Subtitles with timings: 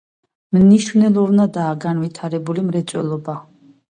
[0.55, 3.37] მნიშვნელოვნადაა განვითარებული მრეწველობა.